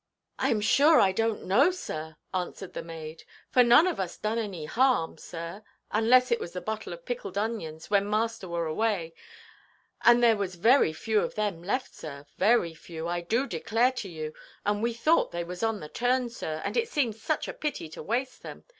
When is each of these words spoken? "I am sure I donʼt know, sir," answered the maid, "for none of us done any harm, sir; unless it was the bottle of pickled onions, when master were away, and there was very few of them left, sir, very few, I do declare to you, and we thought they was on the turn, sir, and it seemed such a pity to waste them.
"I 0.39 0.49
am 0.49 0.61
sure 0.61 0.99
I 0.99 1.13
donʼt 1.13 1.43
know, 1.43 1.69
sir," 1.69 2.15
answered 2.33 2.73
the 2.73 2.81
maid, 2.81 3.23
"for 3.51 3.63
none 3.63 3.85
of 3.85 3.99
us 3.99 4.17
done 4.17 4.39
any 4.39 4.65
harm, 4.65 5.19
sir; 5.19 5.61
unless 5.91 6.31
it 6.31 6.39
was 6.39 6.53
the 6.53 6.59
bottle 6.59 6.91
of 6.91 7.05
pickled 7.05 7.37
onions, 7.37 7.91
when 7.91 8.09
master 8.09 8.47
were 8.47 8.65
away, 8.65 9.13
and 10.03 10.23
there 10.23 10.35
was 10.37 10.55
very 10.55 10.91
few 10.91 11.19
of 11.19 11.35
them 11.35 11.61
left, 11.61 11.93
sir, 11.93 12.25
very 12.37 12.73
few, 12.73 13.07
I 13.07 13.21
do 13.21 13.45
declare 13.45 13.91
to 13.91 14.09
you, 14.09 14.33
and 14.65 14.81
we 14.81 14.91
thought 14.95 15.29
they 15.31 15.43
was 15.43 15.61
on 15.61 15.81
the 15.81 15.87
turn, 15.87 16.31
sir, 16.31 16.63
and 16.65 16.75
it 16.75 16.89
seemed 16.89 17.15
such 17.15 17.47
a 17.47 17.53
pity 17.53 17.87
to 17.89 18.01
waste 18.01 18.41
them. 18.41 18.63